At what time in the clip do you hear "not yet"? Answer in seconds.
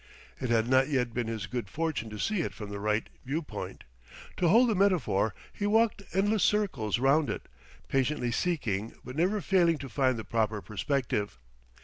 0.67-1.13